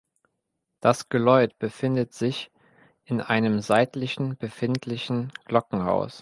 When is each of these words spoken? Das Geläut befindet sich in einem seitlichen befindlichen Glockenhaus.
Das 0.79 1.09
Geläut 1.09 1.59
befindet 1.59 2.11
sich 2.11 2.49
in 3.03 3.21
einem 3.21 3.59
seitlichen 3.59 4.35
befindlichen 4.35 5.31
Glockenhaus. 5.45 6.19